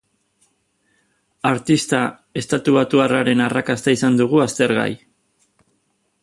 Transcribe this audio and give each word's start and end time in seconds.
Artista 1.49 1.99
estatubatuarraren 2.41 3.45
arrakasta 3.49 3.95
izan 3.99 4.19
dugu 4.23 4.43
aztergai. 4.47 4.89